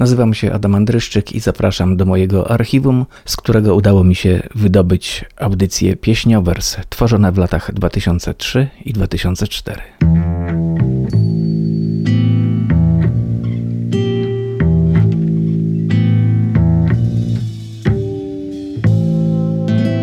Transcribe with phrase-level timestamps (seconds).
[0.00, 5.24] Nazywam się Adam Andryszczyk i zapraszam do mojego archiwum, z którego udało mi się wydobyć
[5.36, 9.80] audycje pieśniowers tworzone w latach 2003 i 2004.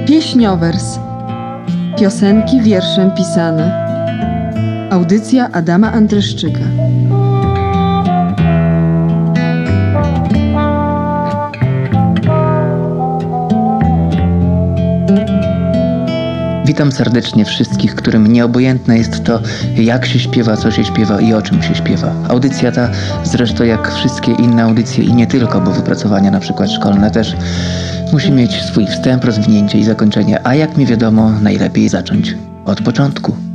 [0.08, 1.00] Pieśniowers.
[2.00, 3.88] Piosenki wierszem pisane.
[4.92, 6.60] Audycja Adama Andryszczyka.
[16.78, 19.42] Witam serdecznie wszystkich, którym nieobojętne jest to,
[19.76, 22.14] jak się śpiewa, co się śpiewa i o czym się śpiewa.
[22.30, 22.90] Audycja ta,
[23.24, 27.36] zresztą jak wszystkie inne audycje i nie tylko, bo wypracowania na przykład szkolne też,
[28.14, 32.36] musi mieć swój wstęp, rozwinięcie i zakończenie, a jak mi wiadomo, najlepiej zacząć
[32.66, 33.47] od początku.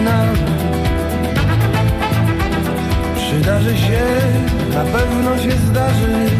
[0.00, 0.60] nam
[3.30, 4.02] Przydarzy się,
[4.74, 6.30] na pewno się zdarzy.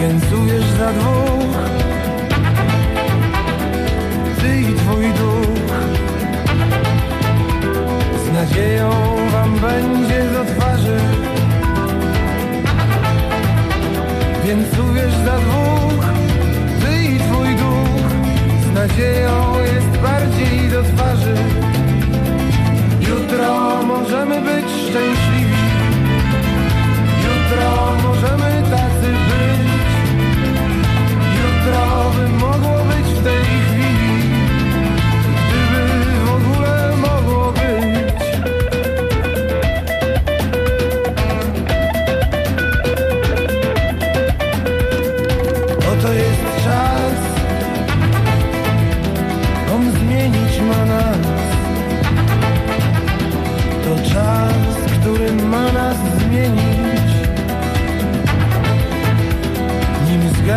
[0.00, 1.56] Więc uwierz za dwóch.
[4.40, 5.72] Ty i twój duch.
[8.24, 8.90] Z nadzieją
[9.32, 10.98] wam będzie do twarzy
[14.44, 16.04] Więc uwierz za dwóch.
[16.80, 18.10] Ty i twój duch.
[18.64, 20.27] Z nadzieją jest bardziej
[23.38, 25.37] jutro możemy być szczęśliwi.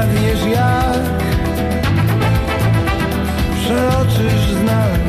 [0.02, 1.02] kradniesz jak?
[3.56, 5.00] Przeoczysz znak.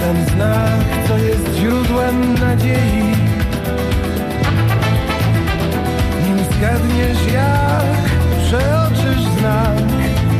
[0.00, 3.16] Ten znak, co jest źródłem nadziei.
[6.24, 8.02] Nim zgadniesz jak
[8.44, 9.76] Przeoczysz znak.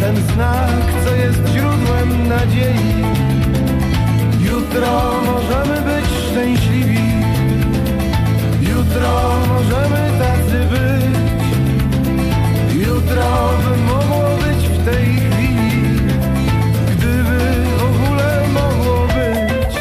[0.00, 3.04] Ten znak, co jest źródłem nadziei.
[4.40, 6.98] Jutro możemy być szczęśliwi.
[8.60, 10.11] Jutro możemy
[13.12, 15.96] zdrowy mogło być w tej chwili,
[16.90, 17.38] gdyby
[17.78, 19.74] w ogóle mogło być.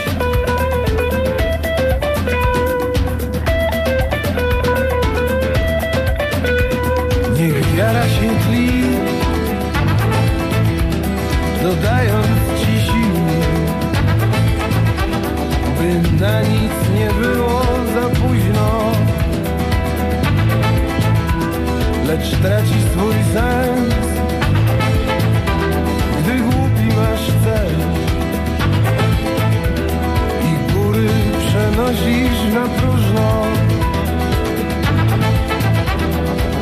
[7.40, 8.84] Niech wiara się tli,
[11.64, 12.28] dodając
[12.60, 13.16] ci sił,
[15.78, 17.62] by na nic nie było
[17.94, 18.92] za późno.
[22.08, 22.81] Lecz tracić
[23.34, 23.94] sens
[26.20, 27.76] Gdy głupi masz cel
[30.50, 31.08] I góry
[31.40, 33.46] przenosisz na próżno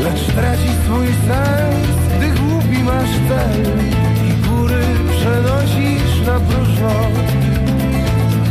[0.04, 1.88] Lecz traci swój sens
[2.18, 3.62] Gdy głupi masz cel
[4.30, 6.90] I góry przenosisz na próżno.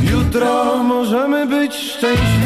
[0.03, 2.38] Jutro możemy być szczęśliwi.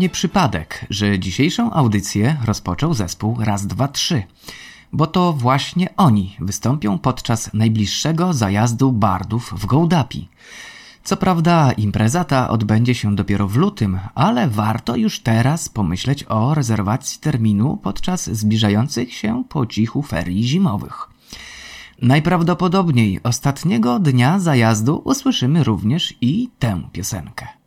[0.00, 4.22] Nie przypadek, że dzisiejszą audycję rozpoczął zespół Raz, Dwa, Trzy,
[4.92, 10.28] bo to właśnie oni wystąpią podczas najbliższego zajazdu bardów w Gołdapi.
[11.04, 16.54] Co prawda impreza ta odbędzie się dopiero w lutym, ale warto już teraz pomyśleć o
[16.54, 21.08] rezerwacji terminu podczas zbliżających się po cichu ferii zimowych.
[22.02, 27.59] Najprawdopodobniej ostatniego dnia zajazdu usłyszymy również i tę piosenkę.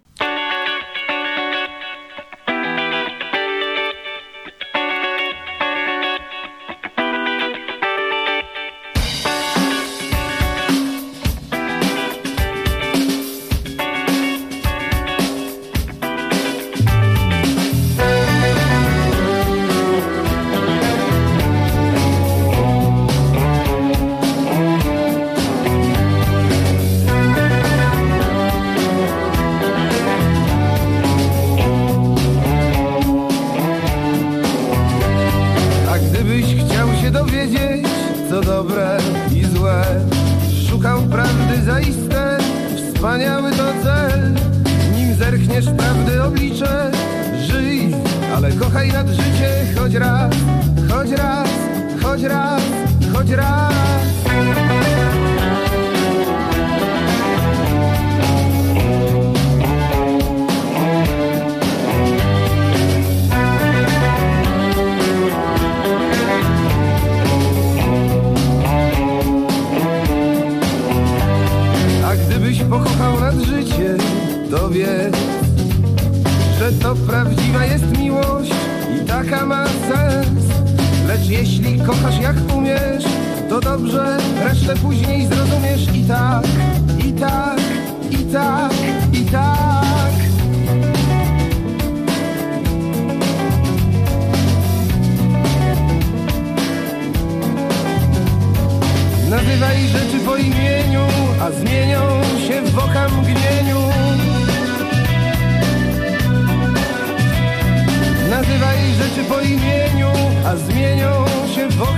[111.73, 111.93] Zespół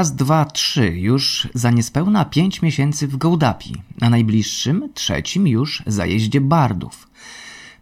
[0.00, 6.40] raz, dwa, trzy już za niespełna pięć miesięcy w Gołdapi, a najbliższym, trzecim już zajeździe
[6.40, 7.08] Bardów.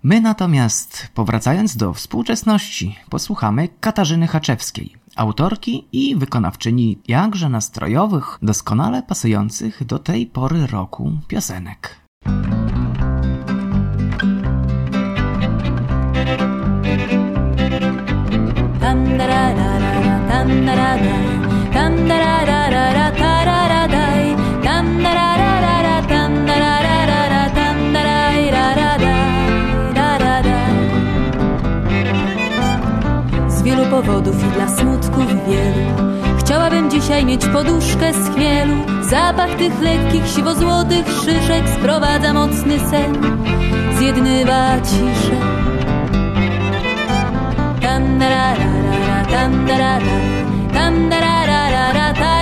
[0.02, 9.84] My natomiast, powracając do współczesności, posłuchamy Katarzyny Haczewskiej, autorki i wykonawczyni jakże nastrojowych, doskonale pasujących
[9.84, 12.00] do tej pory roku piosenek.
[36.38, 43.18] Chciałabym dzisiaj mieć poduszkę z chmielu, zapach tych lekkich siwo-złotych szyszek sprowadza mocny sen,
[43.98, 45.36] zjednywa ciszę.
[47.80, 48.64] Tam da ra ra
[49.08, 51.46] ra tam da ra
[51.92, 52.37] ra, tam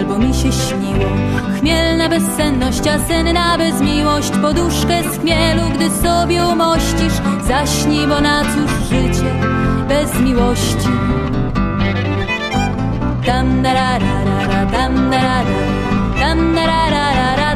[0.00, 1.10] albo mi się śniło.
[1.58, 7.16] Chmielna bezsenność, a senna bezmiłość Poduszkę z chmielu, gdy sobie umościsz.
[7.48, 9.30] Zaśnij, bo na cóż życie
[9.88, 10.88] bez miłości?
[13.26, 15.60] Tam da ra ra ra tam da ra ra.
[16.20, 17.49] Tam da ra ra ra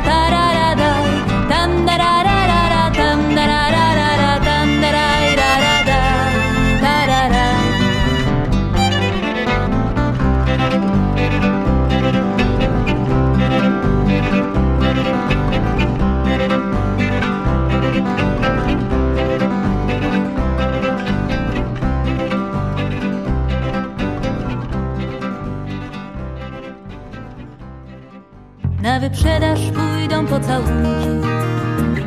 [28.84, 31.28] Na wyprzedaż pójdą pocałunki,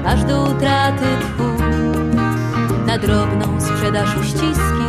[0.05, 1.63] aż do utraty tchu.
[2.85, 4.87] Na drobną sprzedaż uściski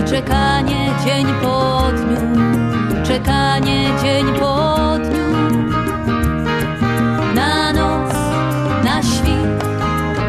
[0.00, 2.42] i czekanie dzień po dniu,
[3.04, 5.32] czekanie dzień po dniu.
[7.34, 8.14] Na noc,
[8.84, 9.64] na świt,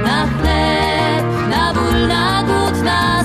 [0.05, 3.22] na chleb, na ból, na głód, na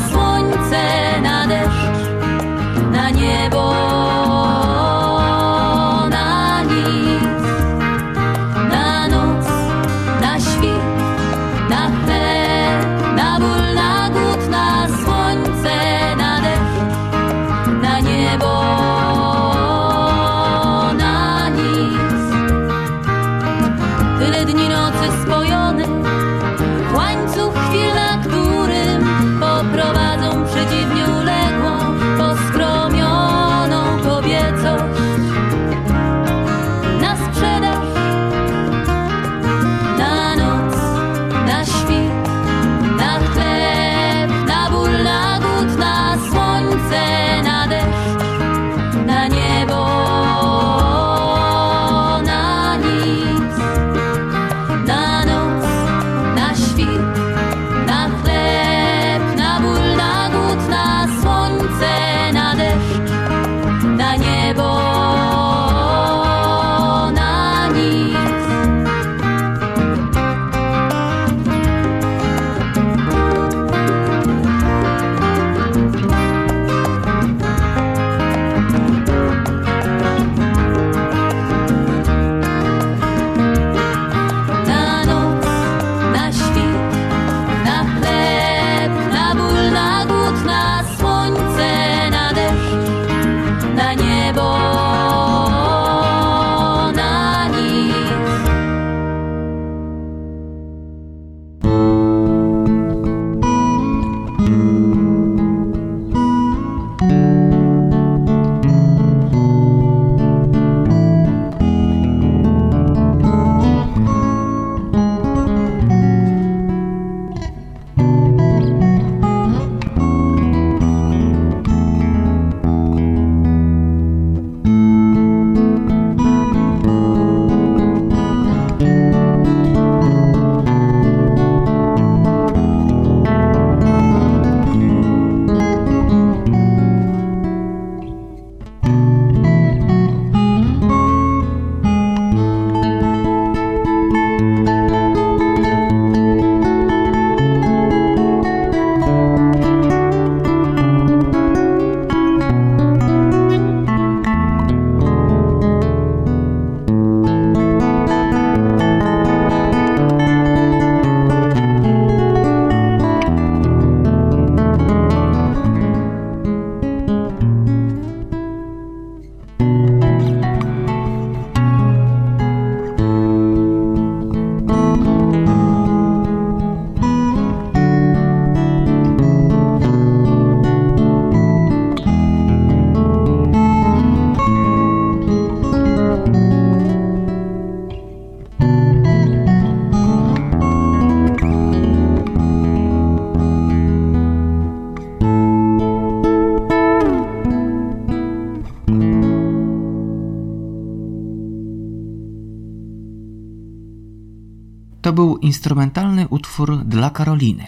[206.99, 207.67] dla Karoliny.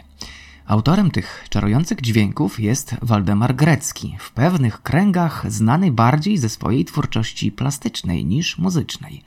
[0.67, 7.53] Autorem tych czarujących dźwięków jest Waldemar Grecki, w pewnych kręgach znany bardziej ze swojej twórczości
[7.53, 9.23] plastycznej niż muzycznej.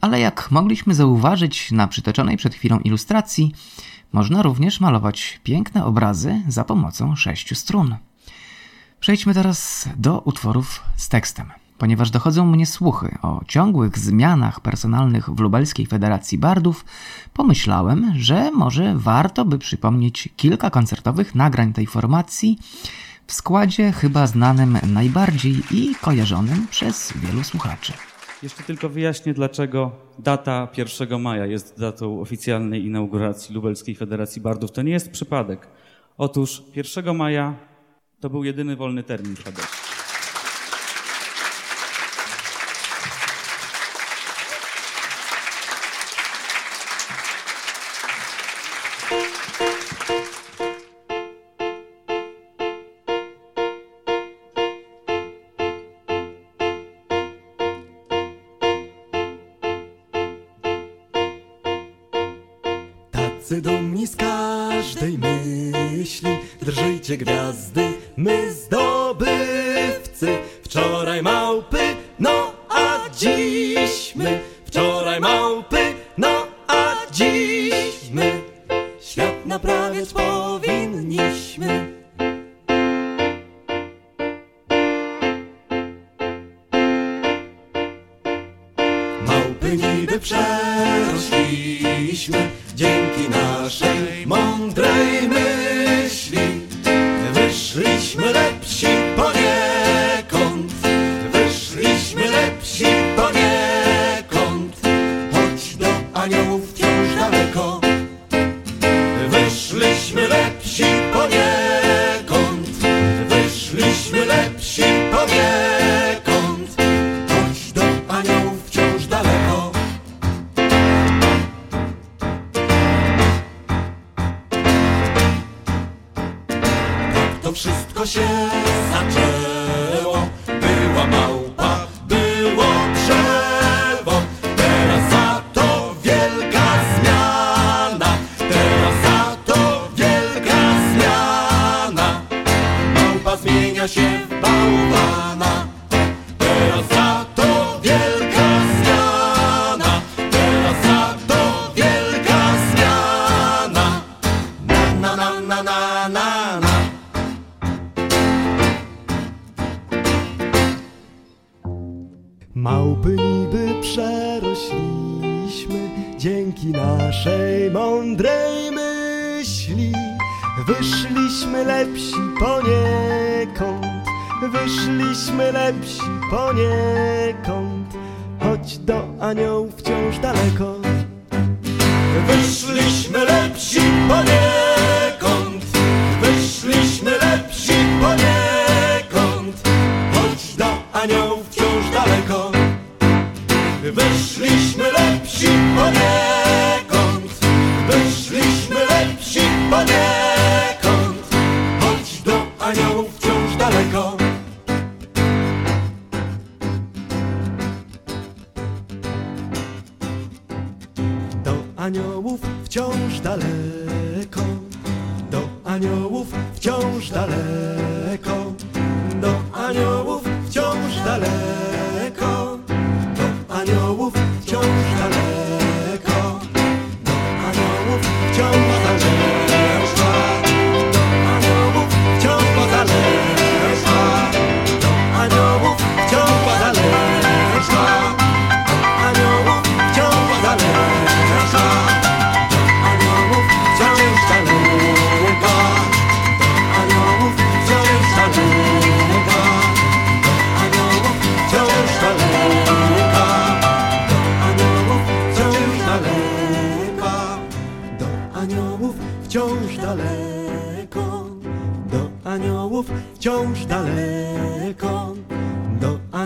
[0.00, 3.54] Ale jak mogliśmy zauważyć na przytoczonej przed chwilą ilustracji,
[4.12, 7.96] można również malować piękne obrazy za pomocą sześciu strun.
[9.00, 11.63] Przejdźmy teraz do utworów z tekstem.
[11.78, 16.84] Ponieważ dochodzą mnie słuchy o ciągłych zmianach personalnych w Lubelskiej Federacji Bardów,
[17.32, 22.58] pomyślałem, że może warto by przypomnieć kilka koncertowych nagrań tej formacji
[23.26, 27.92] w składzie chyba znanym najbardziej i kojarzonym przez wielu słuchaczy.
[28.42, 34.72] Jeszcze tylko wyjaśnię, dlaczego data 1 maja jest datą oficjalnej inauguracji Lubelskiej Federacji Bardów.
[34.72, 35.68] To nie jest przypadek.
[36.18, 37.54] Otóż 1 maja
[38.20, 39.93] to był jedyny wolny termin w Hadesie.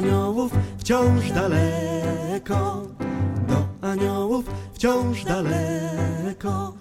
[0.08, 2.82] Aniołów wciąż daleko,
[3.48, 4.44] do aniołów
[4.74, 6.72] wciąż daleko.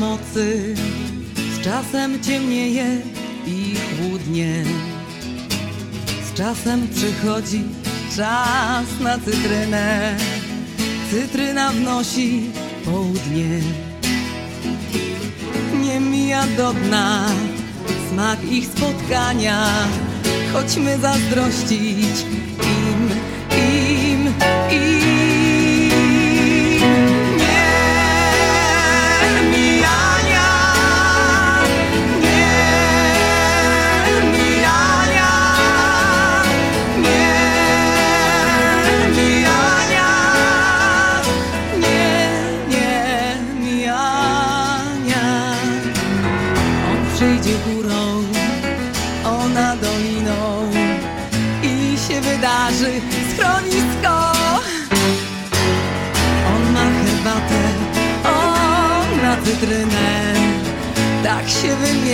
[0.00, 0.74] Mocy,
[1.54, 3.00] z czasem ciemnieje
[3.46, 4.64] i chłodnie.
[6.24, 7.62] Z czasem przychodzi
[8.16, 10.16] czas na cytrynę,
[11.10, 12.42] cytryna wnosi
[12.84, 13.60] południe.
[15.82, 17.26] Nie mija do dna
[18.10, 19.66] smak ich spotkania,
[20.52, 22.24] chodźmy zazdrościć
[22.62, 23.10] im,
[23.58, 24.34] im,
[24.70, 25.19] im.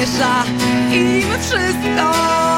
[0.07, 0.45] Wymiesza
[0.93, 2.56] im wszystko.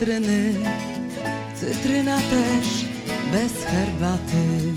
[0.00, 0.54] Cytryny,
[1.60, 2.66] cytryna też
[3.32, 4.72] bez herbaty.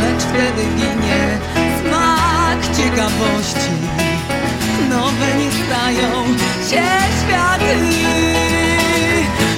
[0.00, 1.38] Lecz wtedy ginie
[1.80, 3.70] smak ciekawości,
[4.90, 6.24] nowe nie stają
[6.70, 6.84] się
[7.20, 7.76] światy.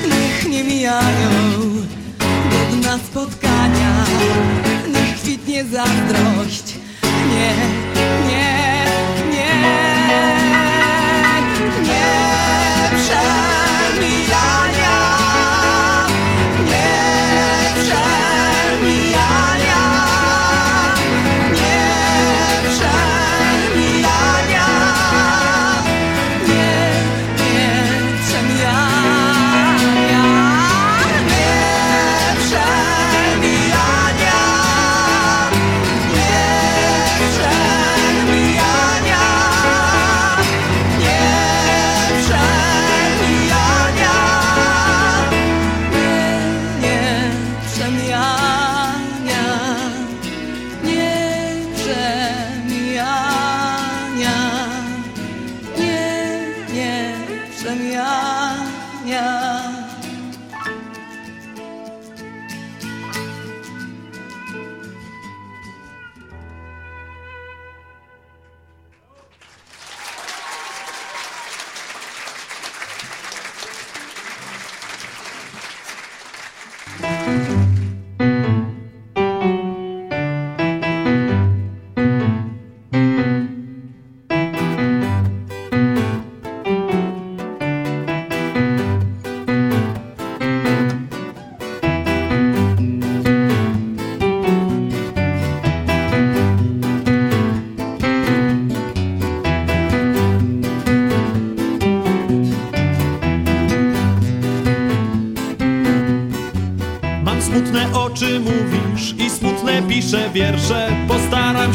[0.04, 1.40] Niech nie mijają
[2.50, 4.04] do dna spotkania,
[4.88, 6.74] niech kwitnie zazdrość.
[7.02, 7.54] Nie,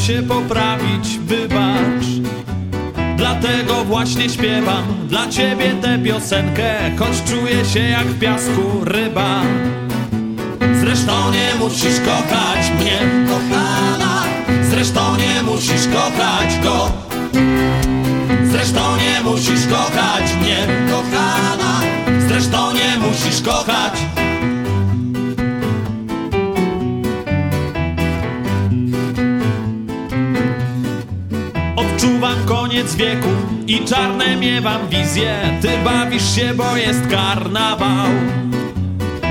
[0.02, 2.06] się poprawić, wybacz.
[3.18, 9.42] Dlatego właśnie śpiewam dla ciebie tę piosenkę Choć czuję się jak w piasku ryba.
[10.80, 14.24] Zresztą nie musisz kochać mnie, kochana.
[14.70, 16.92] Zresztą nie musisz kochać go.
[18.52, 21.82] Zresztą nie musisz kochać mnie, kochana.
[22.28, 24.21] Zresztą nie musisz kochać
[32.82, 32.96] koniec
[33.68, 35.60] i czarne miewam wizje.
[35.62, 38.08] Ty bawisz się, bo jest karnawał.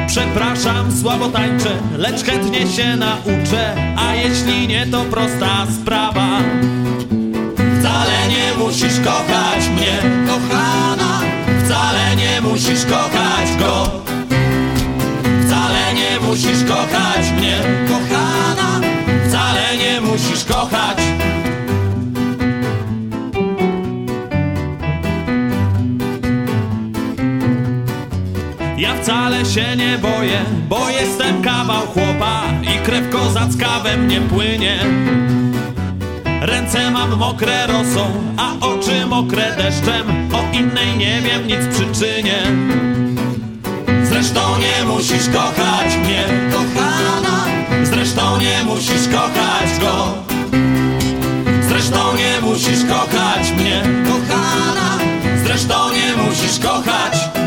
[0.06, 3.74] Przepraszam, słabo tańczę, lecz chętnie się nauczę.
[3.96, 6.40] A jeśli nie, to prosta sprawa.
[7.54, 11.20] Wcale nie musisz kochać mnie, kochana.
[11.64, 13.90] Wcale nie musisz kochać go.
[15.46, 17.58] Wcale nie musisz kochać mnie,
[17.88, 18.09] kochana
[29.02, 34.78] wcale się nie boję, bo jestem kawał chłopa i krew kozacka we mnie płynie.
[36.40, 42.38] Ręce mam mokre rosą, a oczy mokre deszczem, o innej nie wiem nic przyczynie.
[44.04, 47.44] Zresztą nie musisz kochać mnie, kochana,
[47.82, 50.14] zresztą nie musisz kochać go.
[51.68, 54.98] Zresztą nie musisz kochać mnie, kochana,
[55.44, 57.39] zresztą nie musisz kochać.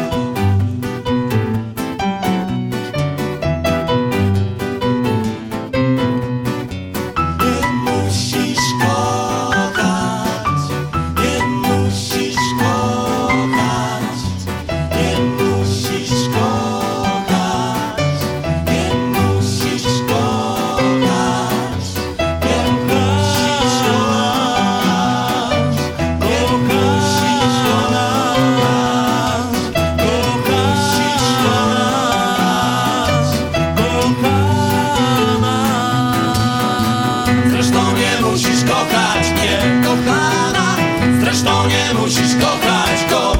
[38.68, 40.76] Kochać mnie, kochana.
[41.22, 43.38] Zresztą nie musisz kochać go.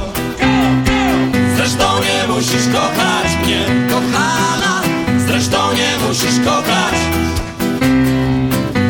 [1.56, 3.60] Zresztą nie musisz kochać mnie,
[3.90, 4.82] kochana.
[5.26, 6.94] Zresztą nie musisz kochać.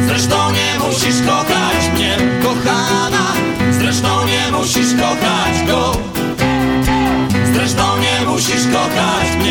[0.07, 3.33] Zresztą nie musisz kochać mnie, kochana.
[3.71, 5.93] Zresztą nie musisz kochać go.
[7.55, 9.44] Zresztą nie musisz kochać mnie,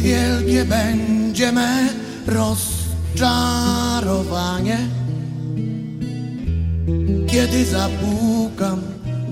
[0.00, 1.88] wielkie będzie me
[2.26, 4.78] rozczarowanie,
[7.26, 8.80] kiedy zapukam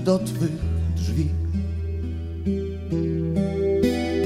[0.03, 0.51] do twych
[0.95, 1.29] drzwi.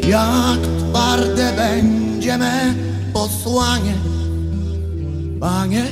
[0.07, 2.73] Jak twarde będzie me
[3.13, 3.93] posłanie,
[5.39, 5.85] Panie,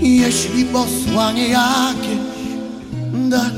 [0.00, 2.18] jeśli posłanie jakieś
[3.28, 3.57] dasz.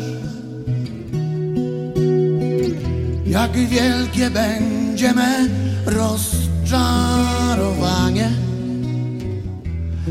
[3.30, 5.48] Jak wielkie będzie me
[5.86, 8.30] rozczarowanie,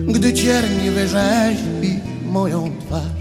[0.07, 3.18] gdy cierń wyrzeźbi moją twarz.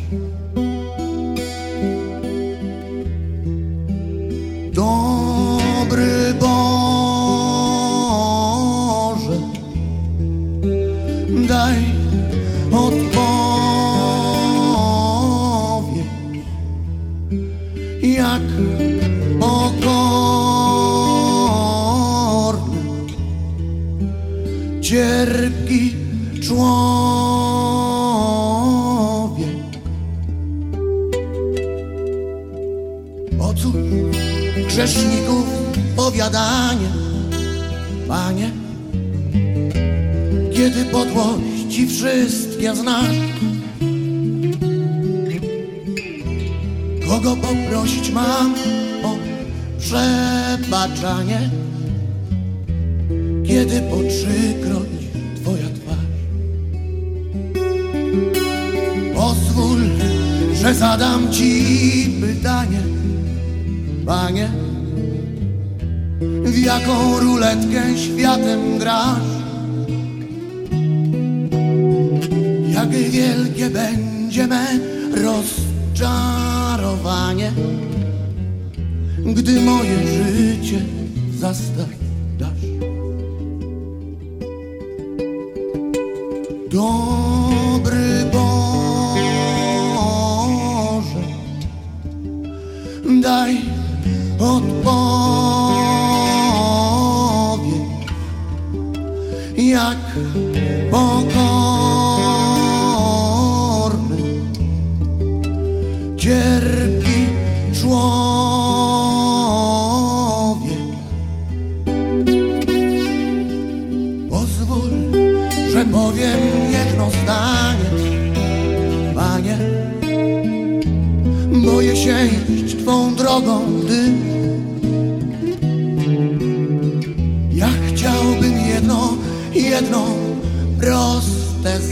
[47.08, 48.54] Kogo poprosić mam
[49.04, 49.16] o
[49.78, 51.50] przebaczanie,
[53.46, 54.88] kiedy po trzykroć
[55.36, 56.18] Twoja twarz.
[59.14, 59.80] Pozwól,
[60.54, 62.80] że zadam Ci pytanie,
[64.06, 64.50] Panie,
[66.44, 69.28] w jaką ruletkę światem grasz?
[72.74, 74.66] Jak wielkie będzie me
[75.98, 77.52] rozczarowanie,
[79.18, 80.80] gdy moje życie
[81.38, 81.88] zastaw
[82.38, 82.68] dasz.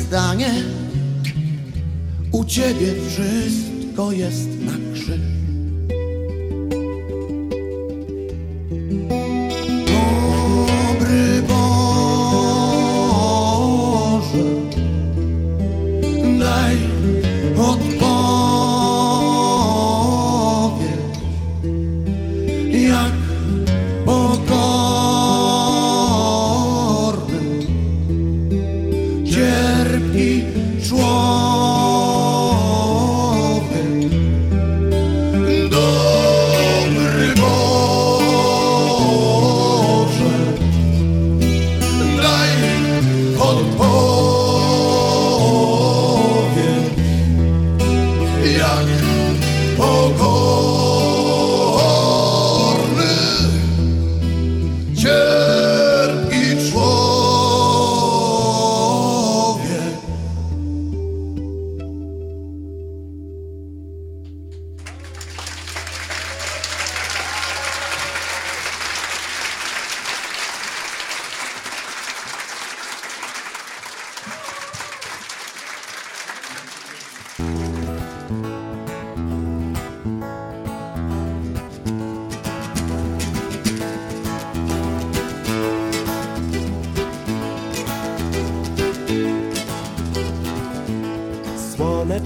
[0.03, 0.55] Zdanie.
[2.33, 5.46] U Ciebie wszystko jest na krzyż.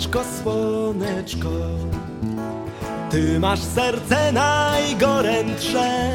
[0.01, 1.49] Słoneczko, słoneczko,
[3.11, 6.11] ty masz serce najgorętsze,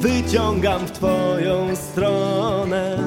[0.00, 2.98] wyciągam w twoją stronę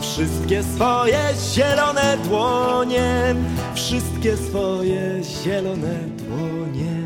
[0.00, 1.18] wszystkie swoje
[1.54, 3.34] zielone dłonie,
[3.74, 7.02] wszystkie swoje zielone dłonie.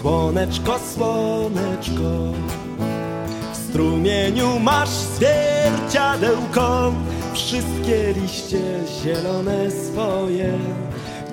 [0.00, 2.32] Słoneczko, słoneczko,
[3.68, 6.92] strumieniu masz zwierciadełko,
[7.34, 8.60] wszystkie liście
[9.02, 10.58] zielone swoje.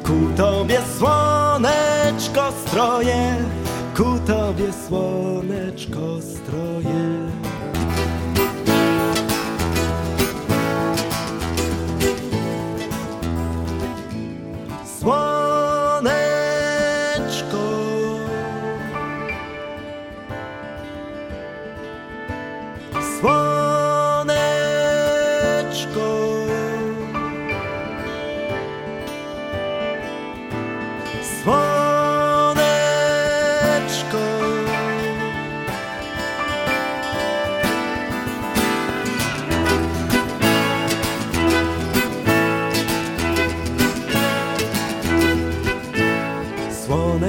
[0.04, 3.36] Ku tobie słoneczko stroje,
[3.98, 7.25] ku tobie słoneczko stroje.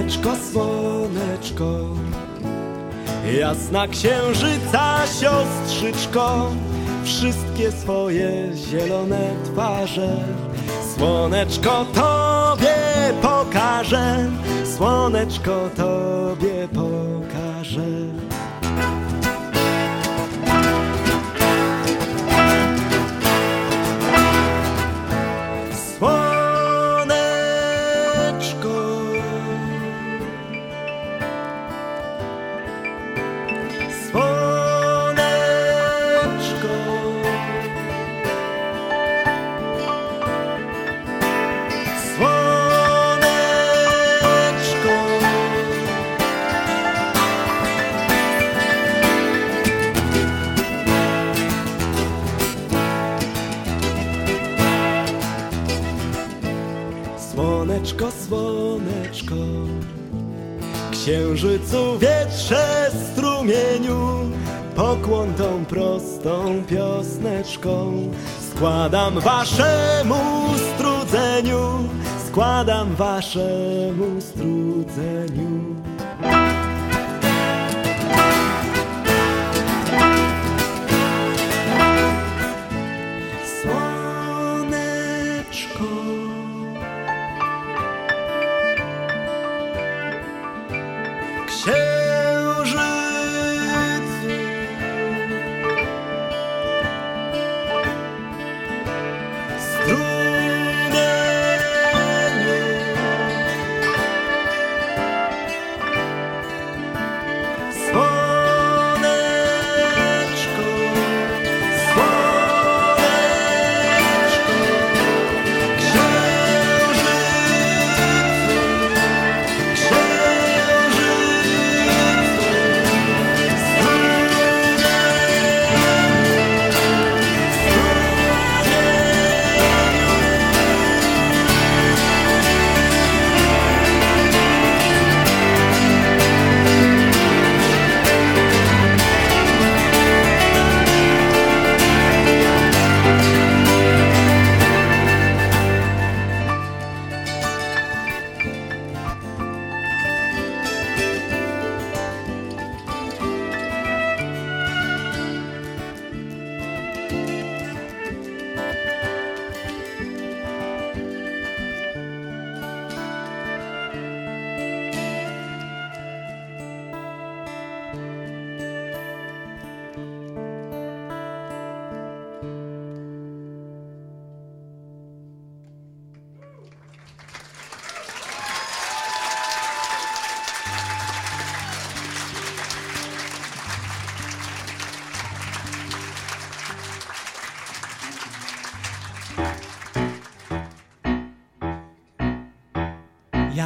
[0.07, 1.67] Słoneczko, słoneczko
[3.39, 6.51] Jasna księżyca siostrzyczko
[7.05, 10.17] Wszystkie swoje zielone twarze.
[10.95, 12.77] Słoneczko tobie
[13.23, 14.31] pokaże
[14.77, 18.26] Słoneczko tobie pokaże
[61.07, 64.31] Księżycu wietrze strumieniu
[64.77, 67.93] Pokłon tą prostą piosneczką.
[68.51, 70.17] Składam waszemu
[70.75, 71.89] strudzeniu
[72.29, 75.76] Składam waszemu strudzeniu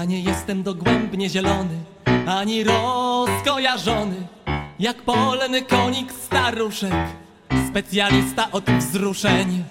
[0.06, 1.78] Nie jestem dogłębnie zielony,
[2.26, 4.16] ani rozkojarzony,
[4.78, 6.94] jak polny konik staruszek,
[7.68, 9.64] specjalista od wzruszeń.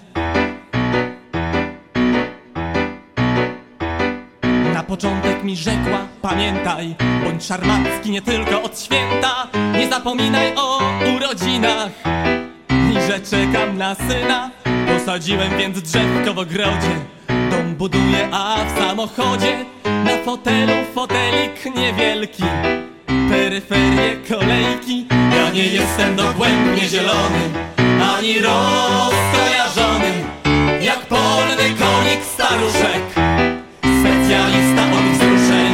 [4.74, 10.80] Na początek mi rzekła, pamiętaj, bądź szarmacki nie tylko od święta, nie zapominaj o
[11.16, 11.90] urodzinach
[12.68, 14.50] i że czekam na syna.
[14.86, 16.96] Posadziłem więc drzewko w ogrodzie,
[17.50, 19.64] dom buduję, a w samochodzie
[20.10, 22.42] na fotelu fotelik niewielki,
[23.30, 25.06] peryferie kolejki.
[25.36, 27.42] Ja nie jestem dogłębnie zielony,
[28.16, 30.12] ani rozkojarzony,
[30.80, 33.02] jak polny konik staruszek,
[34.00, 35.72] specjalista od wzruszeń.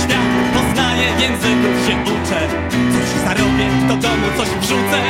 [0.00, 2.40] Świat poznaję, języków się uczę
[2.92, 5.09] Coś zarobię, do domu coś wrzucę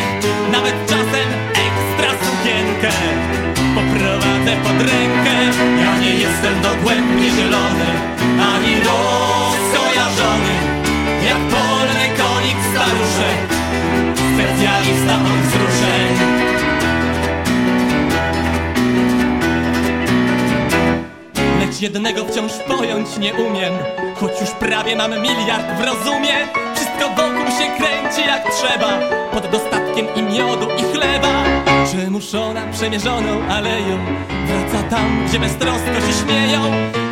[21.94, 23.74] jednego wciąż pojąć nie umiem.
[24.14, 26.36] Choć już prawie mam miliard w rozumie
[26.74, 28.98] Wszystko wokół się kręci jak trzeba.
[29.32, 31.44] Pod dostatkiem i miodu i chleba.
[31.92, 33.98] Czemu żona przemierzoną aleją?
[34.46, 36.60] Wraca tam, gdzie beztrosko się śmieją.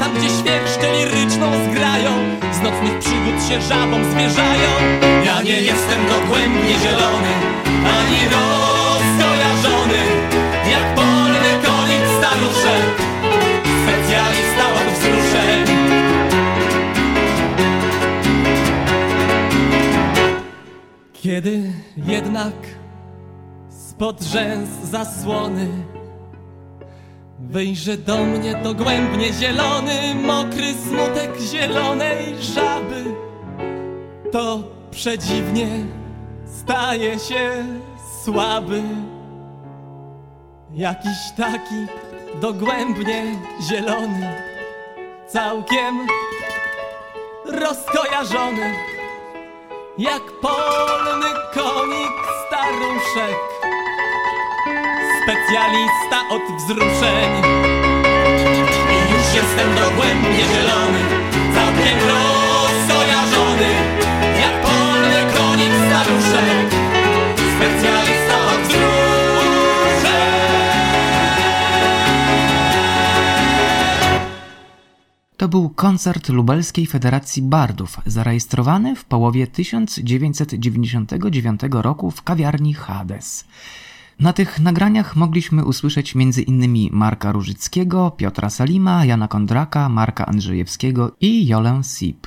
[0.00, 2.12] Tam, gdzie świerszcze liryczną zgrają.
[2.52, 4.70] Z nocnych przygód się żabom zwierzają.
[5.24, 7.32] Ja nie jestem dogłębnie zielony
[7.66, 8.77] Ani rozkojarzony
[21.38, 22.54] Kiedy jednak
[23.68, 25.68] spod rzęs zasłony
[27.38, 33.04] wyjrzy do mnie dogłębnie zielony, mokry smutek zielonej żaby,
[34.32, 35.68] to przedziwnie
[36.46, 37.64] staje się
[38.24, 38.82] słaby.
[40.74, 41.86] Jakiś taki
[42.40, 43.24] dogłębnie
[43.70, 44.34] zielony,
[45.28, 46.06] całkiem
[47.46, 48.74] rozkojarzony,
[49.98, 52.14] jak polny konik
[52.46, 53.38] staruszek,
[55.22, 57.30] specjalista od wzruszeń.
[58.90, 60.98] I już jestem dogłębnie zielony,
[61.54, 63.70] całkiem rozkojarzony,
[64.40, 66.67] jak polny konik staruszek,
[75.38, 83.44] To był koncert Lubelskiej Federacji Bardów, zarejestrowany w połowie 1999 roku w kawiarni Hades.
[84.20, 86.88] Na tych nagraniach mogliśmy usłyszeć m.in.
[86.92, 92.26] Marka Różyckiego, Piotra Salima, Jana Kondraka, Marka Andrzejewskiego i Jolę Sip.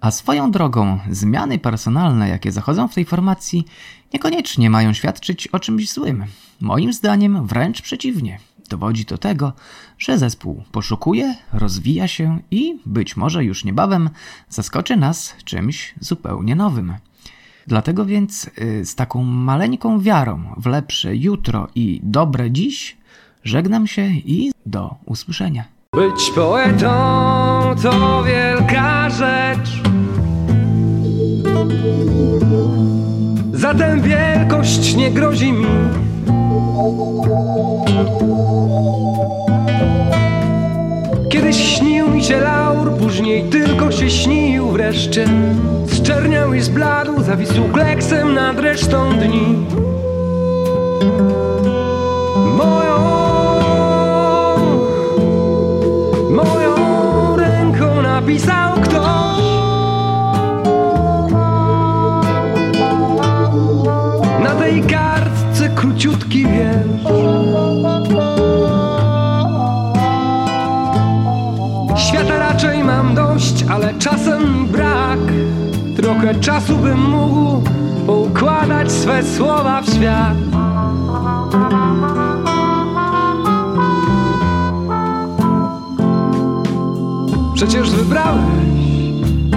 [0.00, 3.66] A swoją drogą, zmiany personalne, jakie zachodzą w tej formacji,
[4.14, 6.24] niekoniecznie mają świadczyć o czymś złym.
[6.60, 8.38] Moim zdaniem wręcz przeciwnie.
[8.68, 9.52] Dowodzi to tego,
[9.98, 14.10] że zespół poszukuje, rozwija się i być może już niebawem
[14.48, 16.94] zaskoczy nas czymś zupełnie nowym.
[17.66, 22.96] Dlatego więc y, z taką maleńką wiarą w lepsze jutro i dobre dziś
[23.46, 25.64] żegnam się i do usłyszenia.
[25.92, 26.86] Być poetą
[27.82, 29.82] to wielka rzecz.
[33.52, 35.66] Zatem wielkość nie grozi mi.
[41.30, 45.28] Kiedyś śnił mi się laur, później tylko się śnił wreszcie.
[45.92, 49.66] Zczerniał i zbladł, zawisł kleksem nad resztą dni.
[52.56, 52.98] Moją,
[56.30, 56.76] moją
[57.36, 58.65] ręką napisał
[66.16, 67.06] króciutki wiersz.
[71.96, 75.18] Świata raczej mam dość, ale czasem brak.
[75.96, 77.62] Trochę czasu bym mógł
[78.06, 80.36] układać swe słowa w świat.
[87.54, 88.42] Przecież wybrałeś,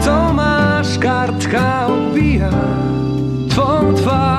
[0.01, 2.49] co masz, kartka odbija
[3.49, 4.39] Twą twarz,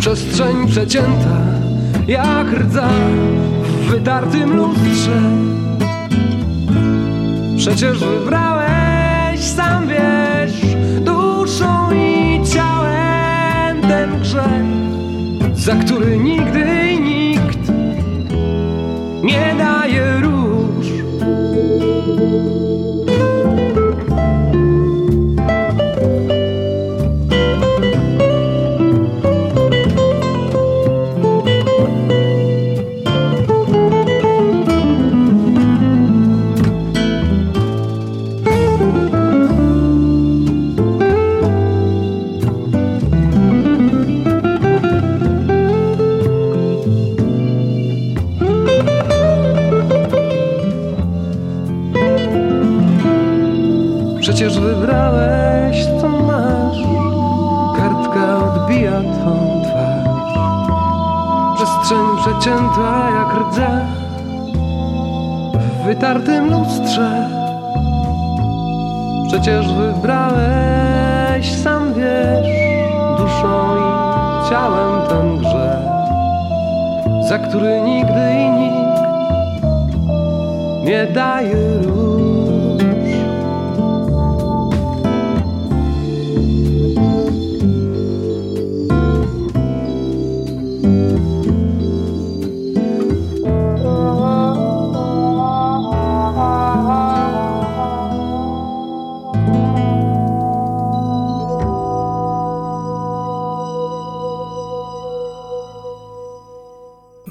[0.00, 1.36] Przestrzeń przecięta
[2.08, 2.88] jak rdza
[3.62, 5.20] w wydartym lustrze.
[7.56, 14.64] Przecież wybrałeś, sam wiesz, duszą i ciałem ten grzech
[15.54, 17.72] Za który nigdy nikt
[19.22, 19.79] nie da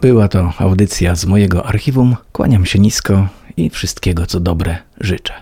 [0.10, 2.16] Była to audycja z mojego archiwum.
[2.32, 5.34] Kłaniam się nisko i wszystkiego co dobre życzę.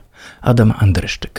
[0.41, 1.37] Adam Andryszczyk.